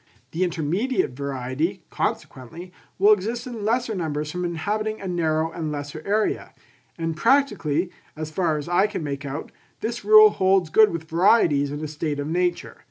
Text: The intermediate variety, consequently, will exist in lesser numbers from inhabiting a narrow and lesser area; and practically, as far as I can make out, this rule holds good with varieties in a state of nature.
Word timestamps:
The 0.31 0.43
intermediate 0.43 1.11
variety, 1.11 1.83
consequently, 1.91 2.73
will 2.97 3.13
exist 3.13 3.45
in 3.45 3.63
lesser 3.63 3.93
numbers 3.93 4.31
from 4.31 4.43
inhabiting 4.43 4.99
a 4.99 5.07
narrow 5.07 5.51
and 5.51 5.71
lesser 5.71 6.01
area; 6.07 6.55
and 6.97 7.15
practically, 7.15 7.91
as 8.15 8.31
far 8.31 8.57
as 8.57 8.67
I 8.67 8.87
can 8.87 9.03
make 9.03 9.25
out, 9.27 9.51
this 9.81 10.03
rule 10.03 10.31
holds 10.31 10.71
good 10.71 10.89
with 10.91 11.03
varieties 11.07 11.69
in 11.69 11.81
a 11.83 11.87
state 11.87 12.19
of 12.19 12.25
nature. 12.25 12.77